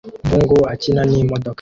[0.25, 1.49] Umuhungu akina n'imodoka